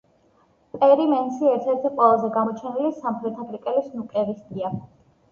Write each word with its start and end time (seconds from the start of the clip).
პერი 0.75 1.03
მენსი 1.09 1.43
ერთ-ერთი 1.49 1.91
ყველაზე 1.99 2.29
გამოჩენილი 2.37 2.91
სამხრეთაფრიკელი 3.01 3.83
სნუკერისტია. 3.91 4.73